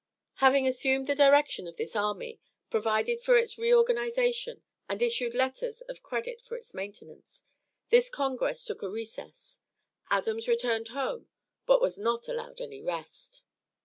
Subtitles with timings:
[0.37, 2.39] Having assumed the direction of this army,
[2.71, 7.43] provided for its reorganization, and issued letters of credit for its maintenance,
[7.89, 9.59] this congress took a recess.
[10.09, 11.27] Adams returned home,
[11.67, 13.43] but was not allowed any rest.